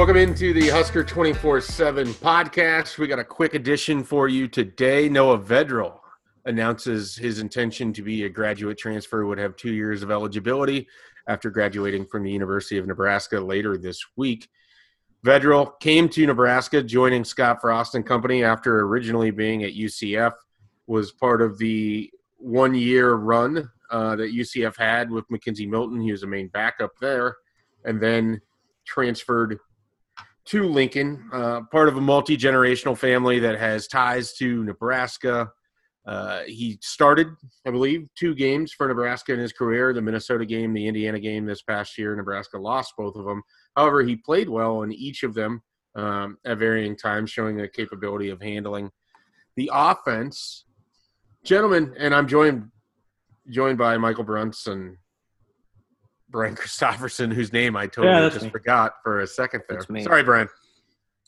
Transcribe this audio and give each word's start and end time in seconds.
Welcome 0.00 0.16
into 0.16 0.54
the 0.54 0.70
Husker 0.70 1.04
24 1.04 1.60
7 1.60 2.06
podcast. 2.14 2.96
We 2.96 3.06
got 3.06 3.18
a 3.18 3.24
quick 3.24 3.52
edition 3.52 4.02
for 4.02 4.28
you 4.28 4.48
today. 4.48 5.10
Noah 5.10 5.38
Vedral 5.38 5.98
announces 6.46 7.16
his 7.16 7.38
intention 7.38 7.92
to 7.92 8.00
be 8.00 8.24
a 8.24 8.28
graduate 8.30 8.78
transfer, 8.78 9.26
would 9.26 9.36
have 9.36 9.56
two 9.56 9.74
years 9.74 10.02
of 10.02 10.10
eligibility 10.10 10.88
after 11.26 11.50
graduating 11.50 12.06
from 12.06 12.22
the 12.22 12.30
University 12.32 12.78
of 12.78 12.86
Nebraska 12.86 13.38
later 13.38 13.76
this 13.76 14.02
week. 14.16 14.48
Vedral 15.22 15.78
came 15.80 16.08
to 16.08 16.26
Nebraska, 16.26 16.82
joining 16.82 17.22
Scott 17.22 17.60
Frost 17.60 17.94
and 17.94 18.06
company 18.06 18.42
after 18.42 18.80
originally 18.80 19.30
being 19.30 19.64
at 19.64 19.74
UCF, 19.74 20.32
was 20.86 21.12
part 21.12 21.42
of 21.42 21.58
the 21.58 22.10
one 22.38 22.74
year 22.74 23.16
run 23.16 23.68
uh, 23.90 24.16
that 24.16 24.32
UCF 24.32 24.78
had 24.78 25.10
with 25.10 25.28
McKenzie 25.28 25.68
Milton. 25.68 26.00
He 26.00 26.10
was 26.10 26.22
a 26.22 26.26
main 26.26 26.48
backup 26.48 26.92
there, 27.02 27.36
and 27.84 28.00
then 28.00 28.40
transferred 28.86 29.58
to 30.50 30.64
Lincoln, 30.64 31.30
uh, 31.32 31.60
part 31.70 31.88
of 31.88 31.96
a 31.96 32.00
multi 32.00 32.36
generational 32.36 32.98
family 32.98 33.38
that 33.38 33.56
has 33.56 33.86
ties 33.86 34.32
to 34.34 34.64
Nebraska. 34.64 35.48
Uh, 36.04 36.40
he 36.46 36.76
started, 36.82 37.28
I 37.64 37.70
believe, 37.70 38.08
two 38.18 38.34
games 38.34 38.72
for 38.72 38.88
Nebraska 38.88 39.32
in 39.32 39.38
his 39.38 39.52
career 39.52 39.92
the 39.92 40.02
Minnesota 40.02 40.44
game, 40.44 40.72
the 40.72 40.88
Indiana 40.88 41.20
game 41.20 41.46
this 41.46 41.62
past 41.62 41.96
year. 41.96 42.16
Nebraska 42.16 42.58
lost 42.58 42.94
both 42.98 43.14
of 43.14 43.24
them. 43.24 43.42
However, 43.76 44.02
he 44.02 44.16
played 44.16 44.48
well 44.48 44.82
in 44.82 44.92
each 44.92 45.22
of 45.22 45.34
them 45.34 45.62
um, 45.94 46.36
at 46.44 46.58
varying 46.58 46.96
times, 46.96 47.30
showing 47.30 47.60
a 47.60 47.68
capability 47.68 48.30
of 48.30 48.42
handling 48.42 48.90
the 49.54 49.70
offense. 49.72 50.64
Gentlemen, 51.44 51.94
and 51.96 52.12
I'm 52.12 52.26
joined 52.26 52.70
joined 53.48 53.78
by 53.78 53.96
Michael 53.98 54.24
Bruntz 54.24 54.56
Brian 56.30 56.54
Christopherson, 56.56 57.30
whose 57.30 57.52
name 57.52 57.76
I 57.76 57.86
totally 57.86 58.14
yeah, 58.14 58.28
just 58.28 58.44
me. 58.44 58.50
forgot 58.50 58.94
for 59.02 59.20
a 59.20 59.26
second 59.26 59.62
there. 59.68 59.80
Sorry, 60.02 60.22
Brian. 60.22 60.48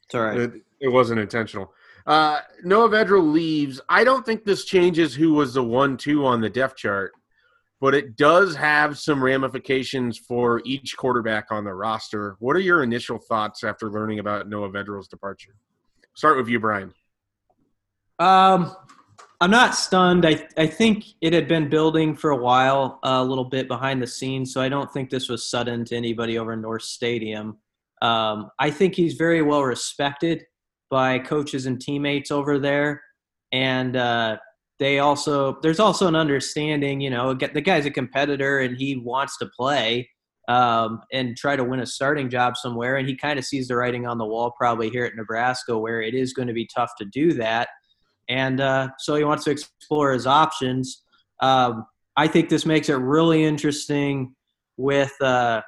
It's 0.05 0.15
all 0.15 0.23
right. 0.23 0.39
It, 0.39 0.53
it 0.81 0.89
wasn't 0.89 1.21
intentional. 1.21 1.73
Uh, 2.07 2.41
Noah 2.65 2.89
Vedral 2.89 3.33
leaves. 3.33 3.81
I 3.89 4.05
don't 4.05 4.27
think 4.27 4.45
this 4.45 4.65
changes 4.65 5.15
who 5.15 5.35
was 5.35 5.55
the 5.55 5.63
one-two 5.63 6.27
on 6.27 6.41
the 6.41 6.51
depth 6.51 6.77
chart, 6.77 7.13
but 7.81 7.95
it 7.95 8.17
does 8.17 8.57
have 8.57 8.99
some 8.99 9.23
ramifications 9.23 10.19
for 10.19 10.63
each 10.65 10.97
quarterback 10.97 11.47
on 11.51 11.65
the 11.65 11.75
roster. 11.75 12.37
What 12.41 12.57
are 12.57 12.61
your 12.61 12.83
initial 12.83 13.19
thoughts 13.19 13.63
after 13.63 13.91
learning 13.91 14.19
about 14.19 14.49
Noah 14.49 14.71
Vedral's 14.71 15.09
departure? 15.09 15.55
Start 16.15 16.37
with 16.37 16.49
you, 16.49 16.59
Brian. 16.59 16.93
Um, 18.19 18.75
I'm 19.43 19.51
not 19.51 19.75
stunned. 19.75 20.25
I 20.25 20.47
I 20.57 20.69
think 20.69 21.05
it 21.21 21.33
had 21.33 21.49
been 21.49 21.69
building 21.69 22.15
for 22.15 22.31
a 22.31 22.37
while, 22.37 23.01
uh, 23.03 23.19
a 23.21 23.25
little 23.25 23.45
bit 23.45 23.67
behind 23.67 24.01
the 24.01 24.07
scenes. 24.07 24.55
So 24.55 24.61
I 24.61 24.69
don't 24.69 24.91
think 24.93 25.11
this 25.11 25.29
was 25.29 25.51
sudden 25.51 25.85
to 25.87 25.97
anybody 25.97 26.39
over 26.39 26.55
North 26.55 26.85
Stadium. 26.85 27.59
Um, 28.03 28.51
I 28.61 28.71
think 28.71 28.95
he's 28.95 29.15
very 29.15 29.43
well 29.43 29.65
respected 29.65 30.45
by 30.91 31.19
coaches 31.19 31.67
and 31.67 31.81
teammates 31.81 32.31
over 32.31 32.61
there, 32.61 33.03
and 33.51 33.97
uh, 33.97 34.37
they 34.79 35.01
also 35.01 35.59
there's 35.61 35.81
also 35.81 36.07
an 36.07 36.15
understanding. 36.15 37.01
You 37.01 37.11
know, 37.11 37.35
the 37.35 37.61
guy's 37.61 37.85
a 37.85 37.91
competitor 37.91 38.61
and 38.61 38.77
he 38.77 38.95
wants 38.95 39.39
to 39.39 39.47
play 39.59 40.09
um, 40.47 41.01
and 41.13 41.37
try 41.37 41.57
to 41.57 41.65
win 41.65 41.81
a 41.81 41.87
starting 41.87 42.31
job 42.31 42.57
somewhere. 42.57 42.95
And 42.95 43.09
he 43.09 43.17
kind 43.17 43.41
of 43.41 43.45
sees 43.45 43.67
the 43.67 43.75
writing 43.75 44.07
on 44.07 44.19
the 44.19 44.25
wall, 44.25 44.53
probably 44.57 44.89
here 44.89 45.05
at 45.05 45.17
Nebraska, 45.17 45.77
where 45.77 46.01
it 46.01 46.15
is 46.15 46.33
going 46.33 46.47
to 46.47 46.55
be 46.55 46.69
tough 46.73 46.93
to 46.99 47.05
do 47.05 47.33
that 47.33 47.67
and 48.29 48.61
uh, 48.61 48.89
so 48.99 49.15
he 49.15 49.25
wants 49.25 49.45
to 49.45 49.51
explore 49.51 50.13
his 50.13 50.27
options. 50.27 51.03
Um, 51.41 51.87
I 52.17 52.27
think 52.27 52.49
this 52.49 52.67
makes 52.67 52.89
it 52.89 52.95
really 52.95 53.45
interesting 53.45 54.35
with 54.77 55.13
uh, 55.21 55.63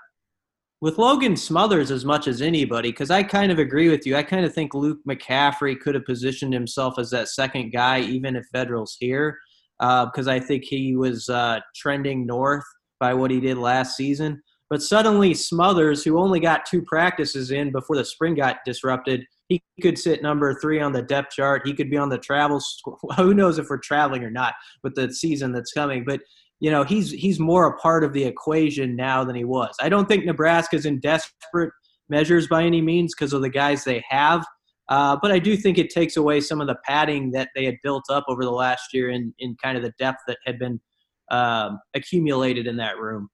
with 0.81 0.99
Logan 0.99 1.37
Smothers 1.37 1.91
as 1.91 2.05
much 2.05 2.29
as 2.29 2.43
anybody 2.43 2.91
because 2.91 3.11
I 3.11 3.23
kind 3.23 3.51
of 3.51 3.59
agree 3.59 3.89
with 3.89 4.07
you. 4.07 4.17
I 4.17 4.23
kind 4.23 4.45
of 4.45 4.53
think 4.53 4.75
Luke 4.75 4.99
McCaffrey 5.09 5.79
could 5.79 5.95
have 5.95 6.05
positioned 6.05 6.53
himself 6.53 6.99
as 6.99 7.11
that 7.11 7.29
second 7.29 7.71
guy 7.71 8.01
even 8.01 8.37
if 8.37 8.45
Vedral's 8.55 8.97
here 9.01 9.39
because 9.79 10.29
uh, 10.29 10.33
I 10.33 10.41
think 10.41 10.65
he 10.65 10.97
was 10.97 11.29
uh, 11.29 11.61
trending 11.75 12.27
north 12.27 12.65
by 13.01 13.15
what 13.15 13.31
he 13.31 13.41
did 13.41 13.59
last 13.59 13.97
season. 13.97 14.43
But 14.71 14.83
suddenly 14.83 15.35
Smothers, 15.35 16.05
who 16.05 16.19
only 16.19 16.41
got 16.41 16.67
two 16.67 16.83
practices 16.83 17.51
in 17.51 17.71
before 17.71 17.97
the 17.97 18.05
spring 18.05 18.35
got 18.35 18.59
disrupted, 18.65 19.25
he 19.49 19.63
could 19.83 19.99
sit 19.99 20.23
number 20.23 20.59
three 20.61 20.81
on 20.81 20.93
the 20.93 21.03
depth 21.03 21.33
chart. 21.33 21.67
He 21.67 21.75
could 21.75 21.91
be 21.91 21.97
on 21.97 22.09
the 22.09 22.19
travel. 22.19 22.61
Who 23.17 23.35
knows 23.35 23.59
if 23.59 23.69
we're 23.69 23.79
traveling 23.79 24.25
or 24.25 24.31
not 24.31 24.55
with 24.83 24.95
the 24.95 25.13
season 25.13 25.53
that's 25.53 25.73
coming? 25.73 26.05
But 26.05 26.21
you 26.61 26.71
know, 26.71 26.85
he's 26.85 27.11
he's 27.11 27.39
more 27.39 27.67
a 27.67 27.77
part 27.79 28.05
of 28.05 28.13
the 28.13 28.25
equation 28.25 28.97
now 28.97 29.25
than 29.25 29.37
he 29.37 29.45
was. 29.45 29.75
I 29.81 29.89
don't 29.89 30.09
think 30.09 30.25
Nebraska's 30.25 30.87
in 30.87 31.01
desperate 31.01 31.73
measures 32.09 32.47
by 32.49 32.65
any 32.65 32.81
means 32.81 33.15
because 33.15 33.33
of 33.33 33.43
the 33.43 33.51
guys 33.51 33.85
they 33.85 34.03
have. 34.09 34.45
Uh, 34.89 35.17
but 35.21 35.33
I 35.33 35.39
do 35.39 35.57
think 35.57 35.79
it 35.79 35.91
takes 35.91 36.17
away 36.17 36.41
some 36.41 36.61
of 36.61 36.67
the 36.67 36.77
padding 36.85 37.31
that 37.33 37.49
they 37.55 37.65
had 37.65 37.77
built 37.83 38.05
up 38.11 38.25
over 38.29 38.45
the 38.45 38.51
last 38.51 38.93
year 38.93 39.11
in, 39.11 39.35
in 39.39 39.57
kind 39.63 39.79
of 39.79 39.83
the 39.83 39.95
depth 39.99 40.21
that 40.27 40.37
had 40.45 40.59
been 40.59 40.79
um, 41.31 41.81
accumulated 41.95 42.67
in 42.67 42.77
that 42.77 42.99
room. 42.99 43.31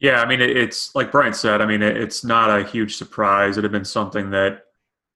Yeah, 0.00 0.20
I 0.20 0.26
mean, 0.26 0.40
it's 0.40 0.96
like 0.96 1.12
Brian 1.12 1.32
said. 1.32 1.60
I 1.60 1.66
mean, 1.66 1.80
it's 1.80 2.24
not 2.24 2.50
a 2.50 2.64
huge 2.64 2.96
surprise. 2.96 3.56
It 3.56 3.62
had 3.62 3.70
been 3.70 3.84
something 3.84 4.30
that 4.30 4.62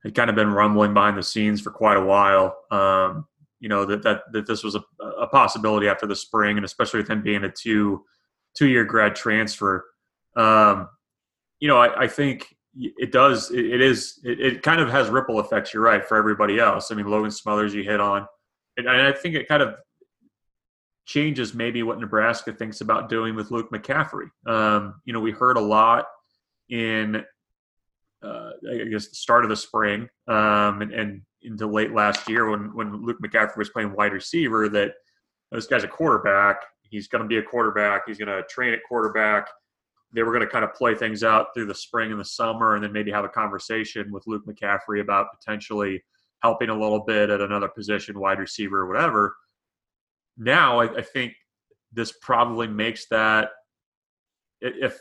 had 0.06 0.14
kind 0.14 0.30
of 0.30 0.36
been 0.36 0.52
rumbling 0.52 0.94
behind 0.94 1.18
the 1.18 1.22
scenes 1.22 1.60
for 1.60 1.70
quite 1.70 1.96
a 1.96 2.04
while. 2.04 2.56
Um, 2.70 3.26
you 3.58 3.68
know 3.68 3.84
that 3.84 4.02
that 4.04 4.22
that 4.32 4.46
this 4.46 4.62
was 4.62 4.76
a, 4.76 4.82
a 5.20 5.26
possibility 5.26 5.88
after 5.88 6.06
the 6.06 6.14
spring, 6.14 6.56
and 6.56 6.64
especially 6.64 7.00
with 7.00 7.10
him 7.10 7.22
being 7.22 7.42
a 7.42 7.50
two 7.50 8.04
two 8.54 8.68
year 8.68 8.84
grad 8.84 9.16
transfer. 9.16 9.84
Um, 10.36 10.88
you 11.58 11.66
know, 11.66 11.78
I, 11.78 12.02
I, 12.02 12.08
think 12.08 12.54
it 12.74 13.10
does. 13.10 13.50
it, 13.50 13.64
it 13.64 13.80
is. 13.80 14.20
It, 14.22 14.40
it, 14.40 14.62
kind 14.62 14.80
of 14.80 14.90
has 14.90 15.08
ripple 15.08 15.40
effects. 15.40 15.74
You're 15.74 15.82
right 15.82 16.06
for 16.06 16.16
everybody 16.16 16.60
else. 16.60 16.92
I 16.92 16.94
mean, 16.94 17.06
Logan 17.06 17.30
Smothers, 17.30 17.74
you 17.74 17.82
hit 17.82 18.00
on, 18.00 18.26
and, 18.76 18.86
and 18.86 19.00
I 19.02 19.12
think 19.12 19.34
it 19.34 19.48
kind 19.48 19.62
of 19.62 19.74
changes 21.06 21.54
maybe 21.54 21.82
what 21.82 21.98
Nebraska 21.98 22.52
thinks 22.52 22.82
about 22.82 23.08
doing 23.08 23.34
with 23.34 23.50
Luke 23.50 23.70
McCaffrey. 23.72 24.28
Um, 24.46 25.00
you 25.04 25.12
know, 25.12 25.20
we 25.20 25.32
heard 25.32 25.56
a 25.56 25.60
lot 25.60 26.04
in 26.68 27.24
uh, 28.22 28.50
I 28.70 28.84
guess 28.84 29.08
the 29.08 29.14
start 29.14 29.44
of 29.44 29.50
the 29.50 29.56
spring 29.56 30.08
um, 30.28 30.82
and, 30.82 30.92
and, 30.92 31.22
into 31.42 31.66
late 31.66 31.92
last 31.92 32.28
year 32.28 32.50
when 32.50 32.74
when 32.74 33.04
Luke 33.04 33.18
McCaffrey 33.24 33.56
was 33.56 33.70
playing 33.70 33.92
wide 33.92 34.12
receiver 34.12 34.68
that 34.70 34.94
this 35.52 35.66
guy's 35.66 35.84
a 35.84 35.88
quarterback. 35.88 36.56
He's 36.82 37.06
going 37.06 37.22
to 37.22 37.28
be 37.28 37.36
a 37.36 37.42
quarterback. 37.42 38.02
He's 38.06 38.18
going 38.18 38.28
to 38.28 38.42
train 38.48 38.72
at 38.72 38.80
quarterback. 38.88 39.48
They 40.12 40.24
were 40.24 40.32
going 40.32 40.44
to 40.44 40.50
kind 40.50 40.64
of 40.64 40.74
play 40.74 40.96
things 40.96 41.22
out 41.22 41.48
through 41.54 41.66
the 41.66 41.74
spring 41.74 42.10
and 42.10 42.18
the 42.18 42.24
summer, 42.24 42.74
and 42.74 42.82
then 42.82 42.92
maybe 42.92 43.12
have 43.12 43.24
a 43.24 43.28
conversation 43.28 44.10
with 44.10 44.26
Luke 44.26 44.44
McCaffrey 44.44 45.00
about 45.00 45.28
potentially 45.38 46.02
helping 46.42 46.68
a 46.68 46.78
little 46.78 47.00
bit 47.00 47.30
at 47.30 47.40
another 47.40 47.68
position, 47.68 48.18
wide 48.18 48.40
receiver 48.40 48.80
or 48.80 48.88
whatever. 48.88 49.36
Now, 50.36 50.80
I, 50.80 50.96
I 50.96 51.02
think 51.02 51.34
this 51.92 52.12
probably 52.20 52.66
makes 52.66 53.06
that 53.08 53.50
if 54.60 54.98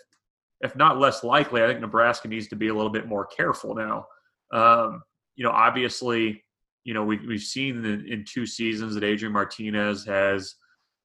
if 0.61 0.75
not 0.75 0.99
less 0.99 1.23
likely, 1.23 1.63
I 1.63 1.67
think 1.67 1.81
Nebraska 1.81 2.27
needs 2.27 2.47
to 2.47 2.55
be 2.55 2.69
a 2.69 2.73
little 2.73 2.91
bit 2.91 3.07
more 3.07 3.25
careful 3.25 3.75
now. 3.75 4.05
Um, 4.53 5.03
you 5.35 5.43
know, 5.43 5.51
obviously, 5.51 6.43
you 6.83 6.93
know, 6.93 7.03
we, 7.03 7.17
we've 7.27 7.41
seen 7.41 7.83
in, 7.83 8.07
in, 8.07 8.25
two 8.25 8.45
seasons 8.45 8.93
that 8.95 9.03
Adrian 9.03 9.33
Martinez 9.33 10.05
has 10.05 10.55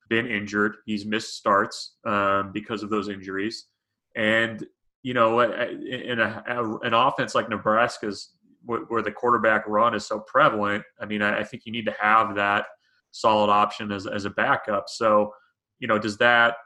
been 0.08 0.26
injured. 0.26 0.76
He's 0.86 1.06
missed 1.06 1.36
starts 1.36 1.96
um, 2.06 2.52
because 2.52 2.82
of 2.82 2.90
those 2.90 3.08
injuries. 3.08 3.66
And, 4.14 4.64
you 5.02 5.14
know, 5.14 5.40
in 5.40 6.20
a, 6.20 6.42
an 6.82 6.94
offense 6.94 7.34
like 7.34 7.48
Nebraska's, 7.48 8.34
where 8.66 9.02
the 9.02 9.10
quarterback 9.10 9.66
run 9.66 9.94
is 9.94 10.06
so 10.06 10.20
prevalent, 10.20 10.84
I 11.00 11.06
mean, 11.06 11.22
I, 11.22 11.42
think 11.42 11.64
you 11.64 11.72
need 11.72 11.86
to 11.86 11.94
have 11.98 12.34
that 12.34 12.66
solid 13.10 13.50
option 13.50 13.90
as, 13.90 14.06
as 14.06 14.26
a 14.26 14.30
backup. 14.30 14.84
So, 14.88 15.32
you 15.78 15.88
know, 15.88 15.98
does 15.98 16.18
that 16.18 16.56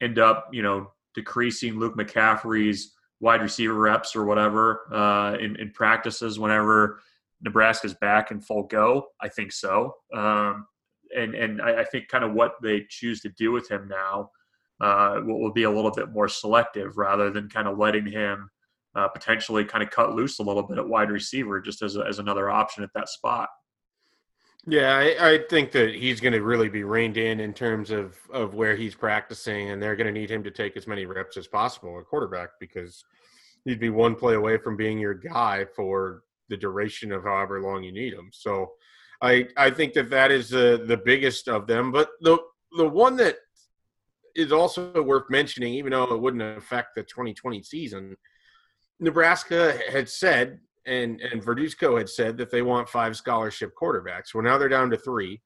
end 0.00 0.20
up, 0.20 0.48
you 0.52 0.62
know, 0.62 0.92
decreasing 1.18 1.78
Luke 1.78 1.96
McCaffrey's 1.96 2.94
wide 3.20 3.42
receiver 3.42 3.74
reps 3.74 4.14
or 4.14 4.24
whatever 4.24 4.92
uh, 4.94 5.36
in, 5.38 5.56
in, 5.56 5.72
practices 5.72 6.38
whenever 6.38 7.00
Nebraska's 7.42 7.94
back 7.94 8.30
in 8.30 8.40
full 8.40 8.62
go? 8.62 9.08
I 9.20 9.28
think 9.28 9.50
so. 9.50 9.94
Um, 10.14 10.66
and 11.16 11.34
and 11.34 11.60
I, 11.60 11.80
I, 11.80 11.84
think 11.84 12.06
kind 12.06 12.22
of 12.22 12.34
what 12.34 12.52
they 12.62 12.86
choose 12.88 13.20
to 13.22 13.30
do 13.30 13.50
with 13.50 13.68
him 13.68 13.88
now 13.88 14.30
uh, 14.80 15.20
will, 15.24 15.40
will, 15.40 15.52
be 15.52 15.64
a 15.64 15.70
little 15.70 15.90
bit 15.90 16.12
more 16.12 16.28
selective 16.28 16.96
rather 16.96 17.30
than 17.30 17.48
kind 17.48 17.66
of 17.66 17.78
letting 17.78 18.06
him 18.06 18.48
uh, 18.94 19.08
potentially 19.08 19.64
kind 19.64 19.82
of 19.82 19.90
cut 19.90 20.14
loose 20.14 20.38
a 20.38 20.42
little 20.42 20.62
bit 20.62 20.78
at 20.78 20.86
wide 20.86 21.10
receiver 21.10 21.60
just 21.60 21.82
as, 21.82 21.96
a, 21.96 22.04
as 22.06 22.18
another 22.20 22.50
option 22.50 22.84
at 22.84 22.90
that 22.94 23.08
spot. 23.08 23.48
Yeah, 24.70 24.94
I, 24.94 25.32
I, 25.32 25.38
think 25.48 25.72
that 25.72 25.94
he's 25.94 26.20
going 26.20 26.34
to 26.34 26.42
really 26.42 26.68
be 26.68 26.84
reined 26.84 27.16
in 27.16 27.40
in 27.40 27.54
terms 27.54 27.90
of 27.90 28.16
of 28.30 28.52
where 28.52 28.76
he's 28.76 28.94
practicing, 28.94 29.70
and 29.70 29.82
they're 29.82 29.96
going 29.96 30.12
to 30.12 30.20
need 30.20 30.30
him 30.30 30.44
to 30.44 30.50
take 30.50 30.76
as 30.76 30.86
many 30.86 31.06
reps 31.06 31.38
as 31.38 31.46
possible 31.46 31.98
at 31.98 32.04
quarterback 32.04 32.50
because 32.60 33.02
he'd 33.64 33.80
be 33.80 33.88
one 33.88 34.14
play 34.14 34.34
away 34.34 34.58
from 34.58 34.76
being 34.76 34.98
your 34.98 35.14
guy 35.14 35.64
for 35.74 36.22
the 36.50 36.56
duration 36.56 37.12
of 37.12 37.24
however 37.24 37.62
long 37.62 37.82
you 37.82 37.92
need 37.92 38.12
him. 38.12 38.28
So, 38.30 38.72
I 39.22 39.48
I 39.56 39.70
think 39.70 39.94
that 39.94 40.10
that 40.10 40.30
is 40.30 40.50
the 40.50 40.84
the 40.86 40.98
biggest 40.98 41.48
of 41.48 41.66
them. 41.66 41.90
But 41.90 42.10
the 42.20 42.36
the 42.76 42.88
one 42.88 43.16
that 43.16 43.36
is 44.36 44.52
also 44.52 45.02
worth 45.02 45.30
mentioning, 45.30 45.72
even 45.74 45.92
though 45.92 46.14
it 46.14 46.20
wouldn't 46.20 46.58
affect 46.58 46.94
the 46.94 47.04
2020 47.04 47.62
season, 47.62 48.16
Nebraska 49.00 49.78
had 49.90 50.10
said, 50.10 50.60
and 50.88 51.20
and 51.20 51.42
Verduzco 51.42 51.98
had 51.98 52.08
said 52.08 52.36
that 52.38 52.50
they 52.50 52.62
want 52.62 52.88
five 52.88 53.16
scholarship 53.16 53.72
quarterbacks. 53.80 54.34
Well, 54.34 54.42
now 54.42 54.58
they're 54.58 54.68
down 54.68 54.90
to 54.90 54.96
three. 54.96 55.40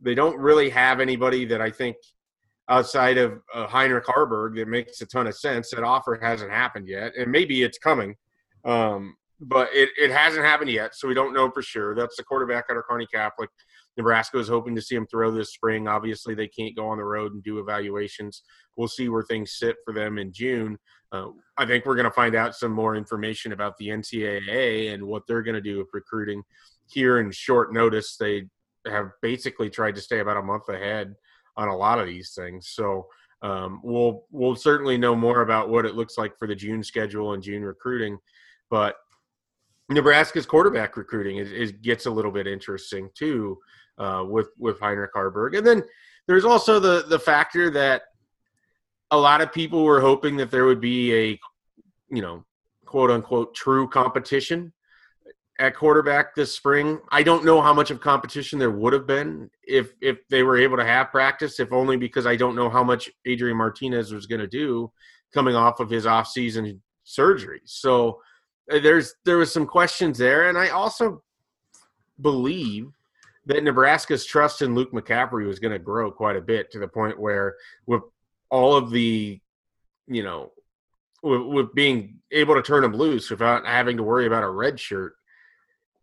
They 0.00 0.14
don't 0.14 0.38
really 0.38 0.68
have 0.70 1.00
anybody 1.00 1.44
that 1.46 1.60
I 1.60 1.70
think 1.70 1.96
outside 2.68 3.18
of 3.18 3.40
uh, 3.54 3.66
Heinrich 3.66 4.06
Haarberg 4.06 4.56
that 4.56 4.68
makes 4.68 5.00
a 5.00 5.06
ton 5.06 5.26
of 5.26 5.36
sense. 5.36 5.70
That 5.70 5.82
offer 5.82 6.18
hasn't 6.20 6.50
happened 6.50 6.88
yet, 6.88 7.12
and 7.16 7.30
maybe 7.30 7.62
it's 7.62 7.78
coming, 7.78 8.16
um, 8.64 9.16
but 9.40 9.68
it, 9.72 9.88
it 9.96 10.10
hasn't 10.10 10.44
happened 10.44 10.70
yet, 10.70 10.94
so 10.94 11.08
we 11.08 11.14
don't 11.14 11.34
know 11.34 11.50
for 11.50 11.62
sure. 11.62 11.94
That's 11.94 12.16
the 12.16 12.24
quarterback 12.24 12.64
out 12.70 12.76
of 12.76 12.84
Kearney 12.84 13.06
Catholic. 13.06 13.50
Nebraska 13.96 14.38
is 14.38 14.48
hoping 14.48 14.74
to 14.74 14.82
see 14.82 14.94
him 14.94 15.06
throw 15.06 15.30
this 15.30 15.52
spring. 15.52 15.86
Obviously, 15.86 16.34
they 16.34 16.48
can't 16.48 16.76
go 16.76 16.88
on 16.88 16.98
the 16.98 17.04
road 17.04 17.32
and 17.32 17.42
do 17.42 17.58
evaluations. 17.58 18.42
We'll 18.76 18.88
see 18.88 19.08
where 19.08 19.22
things 19.22 19.58
sit 19.58 19.76
for 19.84 19.92
them 19.92 20.18
in 20.18 20.32
June. 20.32 20.78
Uh, 21.10 21.28
I 21.58 21.66
think 21.66 21.84
we're 21.84 21.96
going 21.96 22.04
to 22.04 22.10
find 22.10 22.34
out 22.34 22.54
some 22.54 22.72
more 22.72 22.96
information 22.96 23.52
about 23.52 23.76
the 23.76 23.88
NCAA 23.88 24.94
and 24.94 25.04
what 25.04 25.26
they're 25.26 25.42
going 25.42 25.54
to 25.54 25.60
do 25.60 25.78
with 25.78 25.88
recruiting 25.92 26.42
here 26.86 27.20
in 27.20 27.30
short 27.30 27.72
notice. 27.72 28.16
They 28.16 28.44
have 28.86 29.10
basically 29.20 29.68
tried 29.68 29.94
to 29.96 30.00
stay 30.00 30.20
about 30.20 30.38
a 30.38 30.42
month 30.42 30.68
ahead 30.68 31.14
on 31.56 31.68
a 31.68 31.76
lot 31.76 31.98
of 31.98 32.06
these 32.06 32.32
things. 32.34 32.70
So 32.70 33.06
um, 33.42 33.80
we'll 33.82 34.24
we'll 34.30 34.56
certainly 34.56 34.96
know 34.96 35.14
more 35.14 35.42
about 35.42 35.68
what 35.68 35.84
it 35.84 35.96
looks 35.96 36.16
like 36.16 36.38
for 36.38 36.48
the 36.48 36.54
June 36.54 36.82
schedule 36.82 37.34
and 37.34 37.42
June 37.42 37.62
recruiting. 37.62 38.18
But 38.70 38.96
Nebraska's 39.90 40.46
quarterback 40.46 40.96
recruiting 40.96 41.36
is, 41.38 41.52
is 41.52 41.72
gets 41.72 42.06
a 42.06 42.10
little 42.10 42.30
bit 42.30 42.46
interesting 42.46 43.10
too 43.14 43.58
uh, 44.02 44.24
with 44.24 44.48
with 44.58 44.80
Heinrich 44.80 45.14
Haarberg, 45.14 45.56
and 45.56 45.66
then 45.66 45.82
there's 46.26 46.44
also 46.44 46.80
the 46.80 47.04
the 47.08 47.18
factor 47.18 47.70
that 47.70 48.02
a 49.10 49.16
lot 49.16 49.40
of 49.40 49.52
people 49.52 49.84
were 49.84 50.00
hoping 50.00 50.36
that 50.36 50.50
there 50.50 50.64
would 50.64 50.80
be 50.80 51.14
a 51.14 51.40
you 52.10 52.22
know 52.22 52.44
quote 52.84 53.10
unquote 53.10 53.54
true 53.54 53.88
competition 53.88 54.72
at 55.58 55.76
quarterback 55.76 56.34
this 56.34 56.54
spring. 56.54 56.98
I 57.10 57.22
don't 57.22 57.44
know 57.44 57.60
how 57.60 57.72
much 57.72 57.90
of 57.90 58.00
competition 58.00 58.58
there 58.58 58.70
would 58.70 58.92
have 58.92 59.06
been 59.06 59.50
if 59.62 59.92
if 60.00 60.26
they 60.28 60.42
were 60.42 60.58
able 60.58 60.76
to 60.76 60.84
have 60.84 61.10
practice, 61.10 61.60
if 61.60 61.72
only 61.72 61.96
because 61.96 62.26
I 62.26 62.36
don't 62.36 62.56
know 62.56 62.68
how 62.68 62.82
much 62.82 63.10
Adrian 63.26 63.56
Martinez 63.56 64.12
was 64.12 64.26
going 64.26 64.40
to 64.40 64.46
do 64.46 64.90
coming 65.32 65.54
off 65.54 65.80
of 65.80 65.88
his 65.88 66.04
offseason 66.04 66.80
surgery. 67.04 67.60
So 67.64 68.20
uh, 68.70 68.80
there's 68.80 69.14
there 69.24 69.38
was 69.38 69.52
some 69.52 69.66
questions 69.66 70.18
there, 70.18 70.48
and 70.48 70.58
I 70.58 70.68
also 70.70 71.22
believe 72.20 72.90
that 73.46 73.64
Nebraska's 73.64 74.24
trust 74.24 74.62
in 74.62 74.74
Luke 74.74 74.92
McCaffrey 74.92 75.46
was 75.46 75.58
going 75.58 75.72
to 75.72 75.78
grow 75.78 76.10
quite 76.10 76.36
a 76.36 76.40
bit 76.40 76.70
to 76.72 76.78
the 76.78 76.88
point 76.88 77.18
where 77.18 77.56
with 77.86 78.02
all 78.50 78.74
of 78.76 78.90
the, 78.90 79.40
you 80.06 80.22
know, 80.22 80.52
with, 81.22 81.42
with 81.42 81.74
being 81.74 82.18
able 82.30 82.54
to 82.54 82.62
turn 82.62 82.84
him 82.84 82.94
loose 82.94 83.30
without 83.30 83.66
having 83.66 83.96
to 83.96 84.02
worry 84.02 84.26
about 84.26 84.44
a 84.44 84.50
red 84.50 84.78
shirt, 84.78 85.14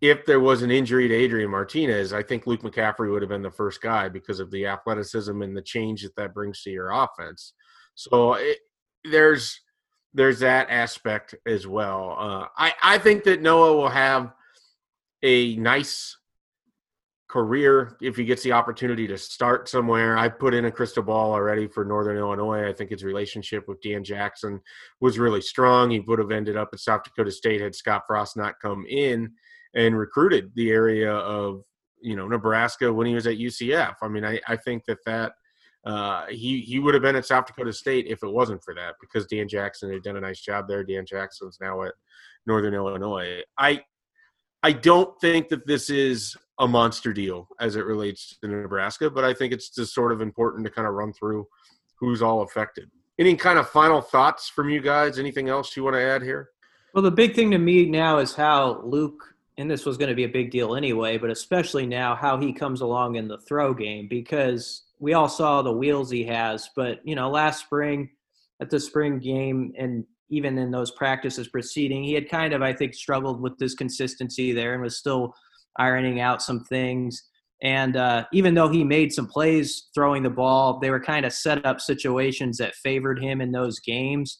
if 0.01 0.25
there 0.25 0.39
was 0.39 0.62
an 0.62 0.71
injury 0.71 1.07
to 1.07 1.13
Adrian 1.13 1.51
Martinez, 1.51 2.13
I 2.13 2.24
think 2.24 2.47
Luke 2.47 2.62
McCaffrey 2.62 3.12
would 3.12 3.21
have 3.21 3.30
been 3.30 3.41
the 3.41 3.51
first 3.51 3.81
guy 3.81 4.07
because 4.07 4.39
of 4.39 4.50
the 4.51 4.65
athleticism 4.65 5.41
and 5.41 5.56
the 5.56 5.62
change 5.62 6.03
that 6.03 6.15
that 6.15 6.33
brings 6.33 6.62
to 6.63 6.69
your 6.69 6.91
offense. 6.91 7.53
So 7.95 8.33
it, 8.33 8.59
there's 9.03 9.59
there's 10.13 10.39
that 10.39 10.69
aspect 10.69 11.36
as 11.45 11.68
well. 11.68 12.15
Uh, 12.18 12.47
I 12.57 12.74
I 12.81 12.97
think 12.97 13.25
that 13.25 13.41
Noah 13.41 13.75
will 13.75 13.89
have 13.89 14.31
a 15.21 15.57
nice 15.57 16.18
career 17.29 17.95
if 18.01 18.15
he 18.15 18.25
gets 18.25 18.41
the 18.41 18.51
opportunity 18.51 19.07
to 19.07 19.17
start 19.17 19.69
somewhere. 19.69 20.17
I 20.17 20.27
put 20.27 20.55
in 20.55 20.65
a 20.65 20.71
crystal 20.71 21.03
ball 21.03 21.31
already 21.31 21.67
for 21.67 21.85
Northern 21.85 22.17
Illinois. 22.17 22.67
I 22.67 22.73
think 22.73 22.89
his 22.89 23.03
relationship 23.03 23.67
with 23.67 23.81
Dan 23.81 24.03
Jackson 24.03 24.59
was 24.99 25.19
really 25.19 25.41
strong. 25.41 25.91
He 25.91 25.99
would 25.99 26.19
have 26.19 26.31
ended 26.31 26.57
up 26.57 26.69
at 26.73 26.79
South 26.79 27.03
Dakota 27.03 27.31
State 27.31 27.61
had 27.61 27.75
Scott 27.75 28.03
Frost 28.07 28.35
not 28.35 28.59
come 28.59 28.83
in 28.89 29.31
and 29.75 29.97
recruited 29.97 30.51
the 30.55 30.71
area 30.71 31.13
of 31.13 31.63
you 32.01 32.15
know 32.15 32.27
Nebraska 32.27 32.91
when 32.91 33.05
he 33.05 33.13
was 33.13 33.27
at 33.27 33.37
UCF. 33.37 33.95
I 34.01 34.07
mean, 34.07 34.25
I, 34.25 34.41
I 34.47 34.55
think 34.55 34.85
that 34.85 35.05
that 35.05 35.33
uh, 35.85 36.25
he 36.29 36.61
he 36.61 36.79
would 36.79 36.95
have 36.95 37.03
been 37.03 37.15
at 37.15 37.27
South 37.27 37.45
Dakota 37.45 37.71
State 37.71 38.07
if 38.07 38.23
it 38.23 38.31
wasn't 38.31 38.63
for 38.63 38.73
that 38.73 38.95
because 38.99 39.27
Dan 39.27 39.47
Jackson 39.47 39.91
had 39.91 40.01
done 40.01 40.17
a 40.17 40.21
nice 40.21 40.41
job 40.41 40.67
there. 40.67 40.83
Dan 40.83 41.05
Jackson's 41.05 41.59
now 41.61 41.83
at 41.83 41.93
Northern 42.47 42.73
Illinois. 42.73 43.41
I 43.55 43.83
I 44.63 44.71
don't 44.73 45.19
think 45.21 45.49
that 45.49 45.67
this 45.67 45.89
is 45.89 46.35
a 46.59 46.67
monster 46.67 47.13
deal 47.13 47.47
as 47.59 47.77
it 47.77 47.85
relates 47.85 48.38
to 48.41 48.47
Nebraska, 48.47 49.09
but 49.09 49.23
I 49.23 49.33
think 49.33 49.53
it's 49.53 49.69
just 49.69 49.94
sort 49.94 50.11
of 50.11 50.21
important 50.21 50.65
to 50.65 50.71
kind 50.71 50.88
of 50.88 50.94
run 50.94 51.13
through 51.13 51.47
who's 51.95 52.21
all 52.21 52.41
affected. 52.41 52.91
Any 53.17 53.35
kind 53.35 53.57
of 53.57 53.69
final 53.69 54.01
thoughts 54.01 54.50
from 54.50 54.69
you 54.69 54.81
guys? 54.81 55.19
Anything 55.19 55.50
else 55.50 55.75
you 55.75 55.83
want 55.83 55.95
to 55.95 56.01
add 56.01 56.21
here? 56.21 56.50
Well, 56.94 57.01
the 57.01 57.11
big 57.11 57.33
thing 57.33 57.51
to 57.51 57.57
me 57.57 57.85
now 57.85 58.17
is 58.17 58.35
how 58.35 58.81
Luke, 58.83 59.23
and 59.57 59.71
this 59.71 59.85
was 59.85 59.97
going 59.97 60.09
to 60.09 60.15
be 60.15 60.25
a 60.25 60.29
big 60.29 60.51
deal 60.51 60.75
anyway, 60.75 61.17
but 61.17 61.29
especially 61.29 61.85
now 61.85 62.15
how 62.15 62.38
he 62.38 62.51
comes 62.51 62.81
along 62.81 63.15
in 63.15 63.27
the 63.27 63.38
throw 63.39 63.73
game 63.73 64.07
because 64.09 64.83
we 65.00 65.13
all 65.13 65.29
saw 65.29 65.62
the 65.62 65.71
wheels 65.71 66.12
he 66.12 66.25
has. 66.25 66.69
But, 66.75 67.00
you 67.05 67.15
know, 67.15 67.29
last 67.29 67.63
spring 67.63 68.09
at 68.62 68.69
the 68.69 68.79
spring 68.79 69.19
game 69.19 69.73
and 69.77 70.05
even 70.29 70.57
in 70.57 70.71
those 70.71 70.91
practices 70.91 71.47
preceding, 71.47 72.03
he 72.03 72.13
had 72.13 72.29
kind 72.29 72.53
of, 72.53 72.62
I 72.62 72.73
think, 72.73 72.94
struggled 72.94 73.41
with 73.41 73.57
this 73.57 73.75
consistency 73.75 74.51
there 74.51 74.73
and 74.73 74.83
was 74.83 74.97
still– 74.97 75.33
ironing 75.77 76.19
out 76.19 76.42
some 76.42 76.63
things. 76.66 77.24
And 77.62 77.98
uh, 77.98 78.25
even 78.31 78.54
though 78.54 78.69
he 78.69 78.83
made 78.83 79.12
some 79.12 79.27
plays 79.27 79.89
throwing 79.94 80.24
the 80.24 80.30
ball, 80.30 80.80
they 80.80 80.89
were 80.89 81.00
kind 81.00 81.25
of 81.25 81.33
set 81.33 81.66
up 81.66 81.81
situations 81.81 82.57
that 82.57 82.75
favored 82.75 83.21
him 83.21 83.42
in 83.42 83.51
those 83.51 83.80
games. 83.80 84.39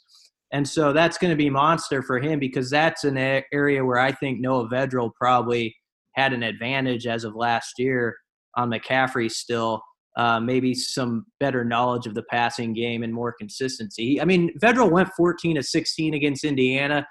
And 0.52 0.68
so 0.68 0.94
that's 0.94 1.18
going 1.18 1.32
to 1.32 1.38
be 1.38 1.50
monster 1.50 2.02
for 2.02 2.20
him 2.20 2.40
because 2.40 2.70
that's 2.70 3.04
an 3.04 3.18
area 3.54 3.84
where 3.84 4.00
I 4.00 4.12
think 4.12 4.40
Noah 4.40 4.70
Vedral 4.70 5.12
probably 5.20 5.76
had 6.16 6.34
an 6.34 6.44
advantage 6.44 7.08
as 7.08 7.24
of 7.24 7.36
last 7.36 7.74
year 7.78 8.16
on 8.56 8.70
McCaffrey 8.70 9.30
still. 9.30 9.82
Uh, 10.18 10.40
maybe 10.40 10.74
some 10.74 11.26
better 11.40 11.64
knowledge 11.64 12.08
of 12.08 12.14
the 12.14 12.24
passing 12.24 12.74
game 12.74 13.04
and 13.04 13.14
more 13.14 13.32
consistency. 13.32 14.20
I 14.20 14.26
mean, 14.26 14.50
Vedral 14.60 14.92
went 14.92 15.10
14 15.16 15.56
to 15.56 15.64
16 15.64 16.14
against 16.14 16.44
Indiana. 16.44 17.08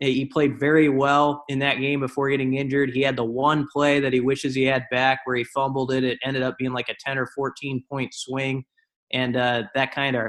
He 0.00 0.26
played 0.26 0.58
very 0.58 0.88
well 0.88 1.44
in 1.48 1.60
that 1.60 1.76
game 1.76 2.00
before 2.00 2.28
getting 2.28 2.54
injured. 2.54 2.90
He 2.90 3.02
had 3.02 3.16
the 3.16 3.24
one 3.24 3.66
play 3.72 4.00
that 4.00 4.12
he 4.12 4.20
wishes 4.20 4.54
he 4.54 4.64
had 4.64 4.84
back 4.90 5.20
where 5.24 5.36
he 5.36 5.44
fumbled 5.44 5.92
it. 5.92 6.04
It 6.04 6.18
ended 6.24 6.42
up 6.42 6.56
being 6.58 6.72
like 6.72 6.88
a 6.88 6.96
10 6.98 7.16
or 7.16 7.26
14 7.34 7.82
point 7.88 8.12
swing. 8.12 8.64
And 9.12 9.36
uh, 9.36 9.64
that 9.74 9.94
kind 9.94 10.16
of 10.16 10.26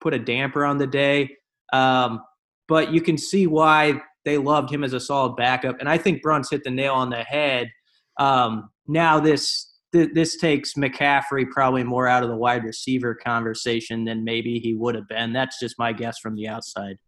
put 0.00 0.12
a 0.12 0.18
damper 0.18 0.64
on 0.64 0.78
the 0.78 0.86
day. 0.86 1.30
Um, 1.72 2.20
but 2.68 2.92
you 2.92 3.00
can 3.00 3.16
see 3.16 3.46
why 3.46 4.00
they 4.24 4.38
loved 4.38 4.70
him 4.70 4.84
as 4.84 4.92
a 4.92 5.00
solid 5.00 5.36
backup. 5.36 5.76
And 5.80 5.88
I 5.88 5.96
think 5.96 6.22
Brunt's 6.22 6.50
hit 6.50 6.62
the 6.64 6.70
nail 6.70 6.94
on 6.94 7.10
the 7.10 7.22
head. 7.22 7.70
Um, 8.18 8.70
now 8.86 9.18
this 9.20 9.72
this 9.92 10.36
takes 10.36 10.74
McCaffrey 10.74 11.48
probably 11.50 11.82
more 11.82 12.06
out 12.06 12.22
of 12.22 12.28
the 12.28 12.36
wide 12.36 12.64
receiver 12.64 13.14
conversation 13.14 14.04
than 14.04 14.24
maybe 14.24 14.58
he 14.58 14.74
would 14.74 14.94
have 14.94 15.08
been. 15.08 15.32
That's 15.32 15.58
just 15.58 15.78
my 15.78 15.92
guess 15.92 16.18
from 16.18 16.34
the 16.34 16.48
outside. 16.48 16.98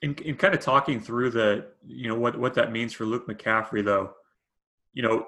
In, 0.00 0.14
in 0.24 0.36
kind 0.36 0.54
of 0.54 0.60
talking 0.60 1.00
through 1.00 1.30
the, 1.30 1.66
you 1.86 2.08
know, 2.08 2.14
what, 2.14 2.38
what 2.38 2.54
that 2.54 2.70
means 2.70 2.92
for 2.92 3.04
Luke 3.04 3.26
McCaffrey, 3.26 3.84
though, 3.84 4.12
you 4.92 5.02
know, 5.02 5.26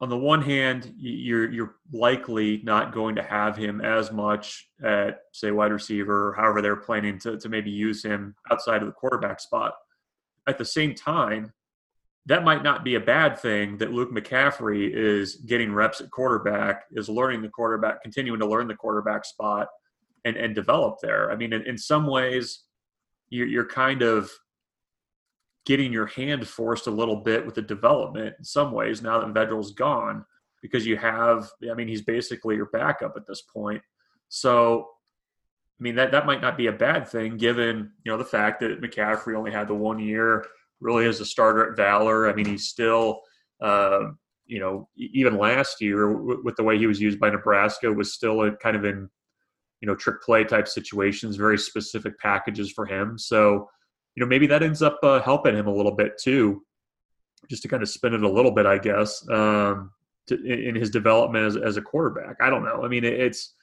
on 0.00 0.08
the 0.08 0.18
one 0.18 0.42
hand, 0.42 0.92
you're 0.98 1.48
you're 1.48 1.76
likely 1.92 2.60
not 2.64 2.92
going 2.92 3.14
to 3.14 3.22
have 3.22 3.56
him 3.56 3.80
as 3.80 4.10
much 4.10 4.68
at 4.82 5.20
say 5.32 5.52
wide 5.52 5.70
receiver, 5.70 6.30
or 6.30 6.32
however 6.34 6.60
they're 6.60 6.74
planning 6.74 7.20
to 7.20 7.38
to 7.38 7.48
maybe 7.48 7.70
use 7.70 8.04
him 8.04 8.34
outside 8.50 8.82
of 8.82 8.86
the 8.86 8.92
quarterback 8.92 9.38
spot. 9.38 9.74
At 10.48 10.58
the 10.58 10.64
same 10.64 10.96
time, 10.96 11.52
that 12.26 12.42
might 12.42 12.64
not 12.64 12.84
be 12.84 12.96
a 12.96 13.00
bad 13.00 13.38
thing 13.38 13.78
that 13.78 13.92
Luke 13.92 14.10
McCaffrey 14.10 14.90
is 14.92 15.36
getting 15.36 15.72
reps 15.72 16.00
at 16.00 16.10
quarterback, 16.10 16.84
is 16.90 17.08
learning 17.08 17.42
the 17.42 17.48
quarterback, 17.48 18.02
continuing 18.02 18.40
to 18.40 18.46
learn 18.46 18.66
the 18.66 18.74
quarterback 18.74 19.24
spot 19.24 19.68
and, 20.24 20.36
and 20.36 20.52
develop 20.52 20.96
there. 21.00 21.30
I 21.30 21.36
mean, 21.36 21.52
in, 21.52 21.62
in 21.62 21.78
some 21.78 22.08
ways, 22.08 22.64
you're, 23.32 23.46
you're 23.46 23.66
kind 23.66 24.02
of 24.02 24.30
getting 25.64 25.92
your 25.92 26.06
hand 26.06 26.46
forced 26.46 26.86
a 26.86 26.90
little 26.90 27.16
bit 27.16 27.44
with 27.46 27.54
the 27.54 27.62
development 27.62 28.34
in 28.38 28.44
some 28.44 28.72
ways 28.72 29.00
now 29.00 29.18
that 29.18 29.32
Vedral's 29.32 29.72
gone 29.72 30.24
because 30.60 30.86
you 30.86 30.96
have 30.96 31.48
I 31.70 31.74
mean 31.74 31.88
he's 31.88 32.02
basically 32.02 32.56
your 32.56 32.66
backup 32.66 33.14
at 33.16 33.26
this 33.26 33.42
point. 33.42 33.82
So 34.28 34.88
I 35.80 35.82
mean 35.82 35.94
that 35.96 36.12
that 36.12 36.26
might 36.26 36.42
not 36.42 36.58
be 36.58 36.66
a 36.66 36.72
bad 36.72 37.08
thing 37.08 37.36
given 37.38 37.92
you 38.04 38.12
know 38.12 38.18
the 38.18 38.24
fact 38.24 38.60
that 38.60 38.82
McCaffrey 38.82 39.34
only 39.34 39.50
had 39.50 39.68
the 39.68 39.74
one 39.74 39.98
year 39.98 40.44
really 40.80 41.06
as 41.06 41.20
a 41.20 41.24
starter 41.24 41.70
at 41.70 41.76
Valor. 41.76 42.28
I 42.28 42.34
mean 42.34 42.46
he's 42.46 42.68
still 42.68 43.22
uh, 43.62 44.10
you 44.44 44.60
know 44.60 44.88
even 44.96 45.38
last 45.38 45.80
year 45.80 46.12
with 46.12 46.56
the 46.56 46.64
way 46.64 46.76
he 46.76 46.86
was 46.86 47.00
used 47.00 47.18
by 47.18 47.30
Nebraska 47.30 47.90
was 47.90 48.12
still 48.12 48.42
a, 48.42 48.52
kind 48.56 48.76
of 48.76 48.84
in 48.84 49.08
you 49.82 49.88
know 49.88 49.94
trick 49.94 50.22
play 50.22 50.44
type 50.44 50.68
situations, 50.68 51.36
very 51.36 51.58
specific 51.58 52.18
packages 52.18 52.70
for 52.70 52.86
him. 52.86 53.18
So 53.18 53.68
you 54.14 54.20
know 54.20 54.26
maybe 54.26 54.46
that 54.46 54.62
ends 54.62 54.80
up 54.80 54.98
uh, 55.02 55.20
helping 55.20 55.54
him 55.54 55.66
a 55.66 55.74
little 55.74 55.94
bit 55.94 56.12
too, 56.18 56.62
just 57.50 57.62
to 57.62 57.68
kind 57.68 57.82
of 57.82 57.88
spin 57.88 58.14
it 58.14 58.22
a 58.22 58.28
little 58.28 58.52
bit, 58.52 58.64
I 58.64 58.78
guess, 58.78 59.28
um, 59.28 59.90
to, 60.28 60.42
in 60.42 60.76
his 60.76 60.88
development 60.88 61.44
as, 61.44 61.56
as 61.56 61.76
a 61.76 61.82
quarterback. 61.82 62.36
I 62.40 62.48
don't 62.48 62.64
know. 62.64 62.84
I 62.84 62.88
mean, 62.88 63.04
it's 63.04 63.54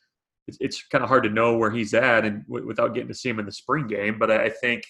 it's, 0.47 0.57
it's 0.59 0.83
kind 0.87 1.03
of 1.03 1.09
hard 1.09 1.23
to 1.23 1.29
know 1.29 1.57
where 1.57 1.71
he's 1.71 1.93
at 1.93 2.25
and 2.25 2.45
w- 2.47 2.67
without 2.67 2.93
getting 2.93 3.07
to 3.07 3.13
see 3.13 3.29
him 3.29 3.39
in 3.39 3.45
the 3.45 3.51
spring 3.51 3.87
game. 3.87 4.19
But 4.19 4.29
I, 4.29 4.45
I 4.45 4.49
think 4.49 4.83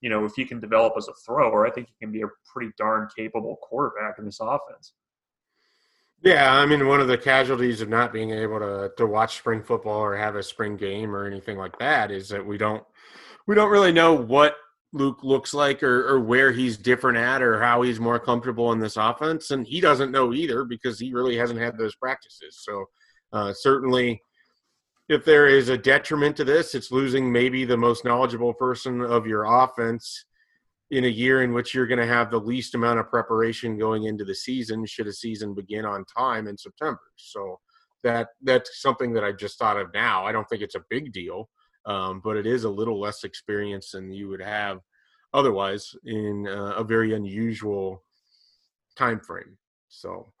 you 0.00 0.10
know, 0.10 0.24
if 0.24 0.34
he 0.36 0.44
can 0.44 0.60
develop 0.60 0.92
as 0.96 1.08
a 1.08 1.14
thrower, 1.24 1.66
I 1.66 1.70
think 1.70 1.88
he 1.88 1.94
can 2.00 2.12
be 2.12 2.22
a 2.22 2.28
pretty 2.52 2.70
darn 2.78 3.08
capable 3.16 3.56
quarterback 3.62 4.18
in 4.18 4.24
this 4.24 4.38
offense. 4.40 4.92
Yeah, 6.26 6.52
I 6.52 6.66
mean, 6.66 6.88
one 6.88 7.00
of 7.00 7.06
the 7.06 7.16
casualties 7.16 7.80
of 7.80 7.88
not 7.88 8.12
being 8.12 8.32
able 8.32 8.58
to 8.58 8.90
to 8.96 9.06
watch 9.06 9.36
spring 9.36 9.62
football 9.62 10.00
or 10.00 10.16
have 10.16 10.34
a 10.34 10.42
spring 10.42 10.76
game 10.76 11.14
or 11.14 11.24
anything 11.24 11.56
like 11.56 11.78
that 11.78 12.10
is 12.10 12.28
that 12.30 12.44
we 12.44 12.58
don't 12.58 12.82
we 13.46 13.54
don't 13.54 13.70
really 13.70 13.92
know 13.92 14.12
what 14.12 14.56
Luke 14.92 15.20
looks 15.22 15.54
like 15.54 15.84
or, 15.84 16.08
or 16.08 16.18
where 16.18 16.50
he's 16.50 16.76
different 16.76 17.16
at 17.16 17.42
or 17.42 17.62
how 17.62 17.82
he's 17.82 18.00
more 18.00 18.18
comfortable 18.18 18.72
in 18.72 18.80
this 18.80 18.96
offense, 18.96 19.52
and 19.52 19.68
he 19.68 19.80
doesn't 19.80 20.10
know 20.10 20.34
either 20.34 20.64
because 20.64 20.98
he 20.98 21.12
really 21.12 21.36
hasn't 21.36 21.60
had 21.60 21.78
those 21.78 21.94
practices. 21.94 22.58
So 22.60 22.86
uh, 23.32 23.52
certainly, 23.52 24.20
if 25.08 25.24
there 25.24 25.46
is 25.46 25.68
a 25.68 25.78
detriment 25.78 26.36
to 26.38 26.44
this, 26.44 26.74
it's 26.74 26.90
losing 26.90 27.30
maybe 27.30 27.64
the 27.64 27.76
most 27.76 28.04
knowledgeable 28.04 28.52
person 28.52 29.00
of 29.00 29.28
your 29.28 29.44
offense 29.44 30.24
in 30.90 31.04
a 31.04 31.08
year 31.08 31.42
in 31.42 31.52
which 31.52 31.74
you're 31.74 31.86
going 31.86 31.98
to 31.98 32.06
have 32.06 32.30
the 32.30 32.38
least 32.38 32.74
amount 32.74 33.00
of 33.00 33.10
preparation 33.10 33.76
going 33.76 34.04
into 34.04 34.24
the 34.24 34.34
season 34.34 34.86
should 34.86 35.08
a 35.08 35.12
season 35.12 35.54
begin 35.54 35.84
on 35.84 36.04
time 36.04 36.46
in 36.46 36.56
September. 36.56 37.00
So 37.16 37.58
that 38.04 38.28
that's 38.42 38.80
something 38.80 39.12
that 39.14 39.24
I 39.24 39.32
just 39.32 39.58
thought 39.58 39.78
of 39.78 39.92
now. 39.92 40.24
I 40.24 40.32
don't 40.32 40.48
think 40.48 40.62
it's 40.62 40.76
a 40.76 40.84
big 40.88 41.12
deal, 41.12 41.48
um, 41.86 42.20
but 42.22 42.36
it 42.36 42.46
is 42.46 42.64
a 42.64 42.70
little 42.70 43.00
less 43.00 43.24
experience 43.24 43.90
than 43.90 44.12
you 44.12 44.28
would 44.28 44.42
have 44.42 44.78
otherwise 45.34 45.94
in 46.04 46.46
uh, 46.48 46.74
a 46.76 46.84
very 46.84 47.14
unusual 47.14 48.04
time 48.96 49.20
frame. 49.20 49.58
So 49.88 50.32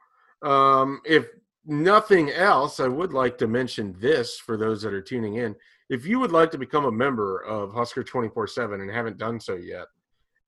um, 0.42 1.00
if 1.04 1.26
nothing 1.64 2.30
else, 2.30 2.78
I 2.78 2.88
would 2.88 3.12
like 3.12 3.36
to 3.38 3.48
mention 3.48 3.96
this 3.98 4.38
for 4.38 4.56
those 4.56 4.80
that 4.82 4.94
are 4.94 5.02
tuning 5.02 5.36
in. 5.36 5.56
If 5.88 6.06
you 6.06 6.18
would 6.20 6.32
like 6.32 6.50
to 6.52 6.58
become 6.58 6.84
a 6.84 6.92
member 6.92 7.40
of 7.44 7.72
Husker 7.72 8.04
24 8.04 8.46
7 8.46 8.80
and 8.80 8.90
haven't 8.90 9.18
done 9.18 9.40
so 9.40 9.54
yet, 9.54 9.86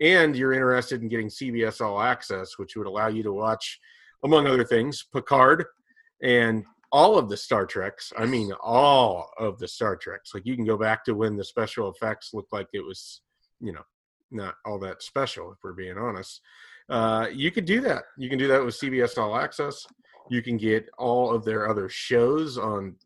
and 0.01 0.37
you're 0.37 0.53
interested 0.53 1.03
in 1.03 1.09
getting 1.09 1.29
CBS 1.29 1.81
All 1.81 2.01
Access, 2.01 2.59
which 2.59 2.77
would 2.77 2.87
allow 2.87 3.09
you 3.09 3.23
to 3.23 3.33
watch, 3.33 3.81
among 4.25 4.47
other 4.47 4.65
things, 4.65 5.05
Picard 5.13 5.65
and 6.23 6.65
all 6.91 7.19
of 7.19 7.29
the 7.29 7.37
Star 7.37 7.67
Treks. 7.67 8.13
I 8.17 8.27
mean, 8.27 8.53
all 8.63 9.31
of 9.39 9.59
the 9.59 9.69
Star 9.69 9.97
Treks. 9.97 10.35
Like 10.35 10.47
you 10.47 10.57
can 10.57 10.65
go 10.65 10.77
back 10.77 11.05
to 11.05 11.15
when 11.15 11.37
the 11.37 11.45
special 11.45 11.91
effects 11.91 12.33
looked 12.33 12.53
like 12.53 12.69
it 12.73 12.81
was, 12.81 13.21
you 13.61 13.73
know, 13.73 13.83
not 14.31 14.55
all 14.65 14.79
that 14.81 15.03
special, 15.03 15.53
if 15.53 15.59
we're 15.63 15.73
being 15.73 15.99
honest. 15.99 16.41
Uh, 16.89 17.29
you 17.33 17.51
could 17.51 17.67
do 17.67 17.81
that. 17.83 18.05
You 18.17 18.29
can 18.29 18.39
do 18.39 18.49
that 18.49 18.65
with 18.65 18.79
CBS 18.79 19.19
All 19.19 19.37
Access. 19.37 19.87
You 20.31 20.43
can 20.43 20.57
get 20.57 20.89
all 20.99 21.33
of 21.35 21.45
their 21.45 21.69
other 21.69 21.89
shows 21.89 22.59
on 22.59 22.97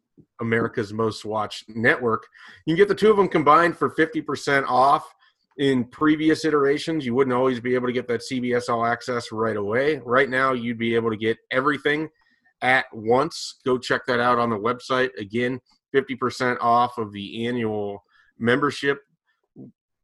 America's 0.40 0.92
Most 0.92 1.24
Watched 1.24 1.68
Network. 1.68 2.26
You 2.66 2.74
can 2.74 2.80
get 2.80 2.88
the 2.88 2.94
two 2.94 3.10
of 3.10 3.16
them 3.16 3.28
combined 3.28 3.76
for 3.76 3.90
50% 3.90 4.64
off 4.68 5.12
in 5.58 5.84
previous 5.84 6.44
iterations, 6.44 7.04
you 7.04 7.14
wouldn't 7.14 7.36
always 7.36 7.60
be 7.60 7.74
able 7.74 7.86
to 7.86 7.92
get 7.92 8.08
that 8.08 8.22
CBS 8.22 8.68
All 8.68 8.84
Access 8.84 9.32
right 9.32 9.56
away. 9.56 10.00
Right 10.04 10.28
now, 10.28 10.52
you'd 10.52 10.78
be 10.78 10.94
able 10.94 11.10
to 11.10 11.16
get 11.16 11.36
everything 11.50 12.08
at 12.62 12.86
once. 12.92 13.60
Go 13.64 13.78
check 13.78 14.02
that 14.06 14.20
out 14.20 14.38
on 14.38 14.50
the 14.50 14.56
website. 14.56 15.10
Again, 15.18 15.60
50% 15.94 16.58
off 16.60 16.98
of 16.98 17.12
the 17.12 17.46
annual 17.46 18.02
membership. 18.38 18.98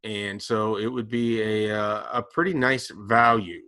And 0.03 0.41
so 0.41 0.77
it 0.77 0.87
would 0.87 1.09
be 1.09 1.41
a, 1.41 1.77
uh, 1.77 2.03
a 2.13 2.23
pretty 2.23 2.53
nice 2.53 2.91
value 2.95 3.61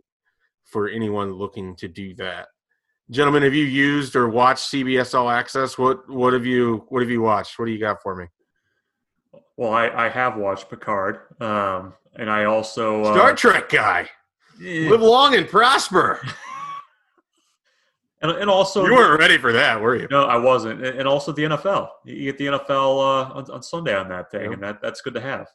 for 0.65 0.87
anyone 0.87 1.33
looking 1.33 1.75
to 1.77 1.87
do 1.87 2.15
that. 2.15 2.47
Gentlemen, 3.09 3.43
have 3.43 3.53
you 3.53 3.65
used 3.65 4.15
or 4.15 4.29
watched 4.29 4.71
CBS 4.71 5.13
All 5.13 5.29
Access? 5.29 5.77
What 5.77 6.09
what 6.09 6.31
have 6.31 6.45
you 6.45 6.85
what 6.87 7.01
have 7.01 7.11
you 7.11 7.21
watched? 7.21 7.59
What 7.59 7.65
do 7.65 7.73
you 7.73 7.79
got 7.79 8.01
for 8.01 8.15
me? 8.15 8.25
Well, 9.61 9.73
I, 9.73 9.89
I 9.89 10.09
have 10.09 10.37
watched 10.37 10.71
Picard, 10.71 11.19
um, 11.39 11.93
and 12.15 12.31
I 12.31 12.45
also 12.45 13.03
uh, 13.03 13.13
Star 13.13 13.35
Trek 13.35 13.69
guy. 13.69 14.09
Eh. 14.59 14.89
Live 14.89 15.03
long 15.03 15.35
and 15.35 15.47
prosper. 15.47 16.19
and, 18.23 18.31
and 18.31 18.49
also 18.49 18.83
you 18.83 18.91
weren't 18.91 19.19
ready 19.19 19.37
for 19.37 19.53
that, 19.53 19.79
were 19.79 19.95
you? 19.95 20.07
No, 20.09 20.23
I 20.23 20.37
wasn't. 20.37 20.83
And 20.83 21.07
also 21.07 21.31
the 21.31 21.43
NFL. 21.43 21.89
You 22.05 22.23
get 22.23 22.39
the 22.39 22.45
NFL 22.47 22.69
uh, 22.69 23.33
on, 23.35 23.51
on, 23.51 23.61
Sunday 23.61 23.95
on 23.95 24.09
that 24.09 24.31
thing, 24.31 24.51
and 24.51 24.63
that 24.63 24.81
that's 24.81 25.01
good 25.01 25.13
to 25.13 25.21
have. 25.21 25.45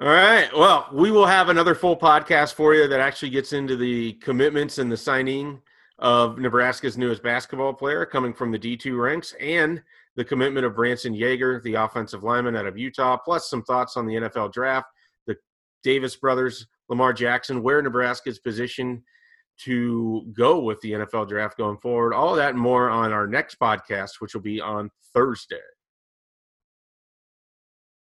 All 0.00 0.06
right. 0.06 0.48
Well, 0.56 0.88
we 0.92 1.10
will 1.10 1.26
have 1.26 1.48
another 1.48 1.74
full 1.74 1.96
podcast 1.96 2.54
for 2.54 2.76
you 2.76 2.86
that 2.86 3.00
actually 3.00 3.30
gets 3.30 3.52
into 3.52 3.76
the 3.76 4.12
commitments 4.22 4.78
and 4.78 4.92
the 4.92 4.96
signing 4.96 5.60
of 5.98 6.38
Nebraska's 6.38 6.96
newest 6.96 7.24
basketball 7.24 7.74
player 7.74 8.06
coming 8.06 8.32
from 8.32 8.52
the 8.52 8.58
D2 8.60 8.96
ranks 9.02 9.34
and 9.40 9.82
the 10.16 10.24
commitment 10.24 10.66
of 10.66 10.74
Branson 10.74 11.14
Yeager, 11.14 11.62
the 11.62 11.74
offensive 11.74 12.24
lineman 12.24 12.56
out 12.56 12.66
of 12.66 12.78
Utah, 12.78 13.16
plus 13.16 13.48
some 13.48 13.62
thoughts 13.62 13.96
on 13.96 14.06
the 14.06 14.14
NFL 14.14 14.52
draft, 14.52 14.86
the 15.26 15.36
Davis 15.82 16.16
brothers, 16.16 16.66
Lamar 16.88 17.12
Jackson, 17.12 17.62
where 17.62 17.82
Nebraska 17.82 18.30
is 18.30 18.38
positioned 18.38 19.02
to 19.64 20.26
go 20.36 20.60
with 20.60 20.80
the 20.80 20.92
NFL 20.92 21.28
draft 21.28 21.56
going 21.56 21.78
forward. 21.78 22.14
All 22.14 22.34
that 22.34 22.50
and 22.50 22.58
more 22.58 22.90
on 22.90 23.12
our 23.12 23.26
next 23.26 23.58
podcast, 23.58 24.12
which 24.20 24.34
will 24.34 24.42
be 24.42 24.60
on 24.60 24.90
Thursday. 25.14 25.56